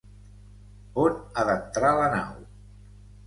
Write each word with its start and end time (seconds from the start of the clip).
On 1.01 1.19
ha 1.41 1.45
d'entrar 1.49 1.93
la 1.99 2.09
nau? 2.15 2.33